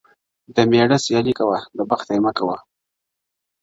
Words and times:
o 0.47 0.49
د 0.55 0.57
مېړه 0.71 0.97
سيالي 1.05 1.33
کوه، 1.39 1.59
د 1.77 1.79
بخته 1.89 2.11
ئې 2.15 2.19
مه 2.25 2.31
کوه٫ 2.37 2.57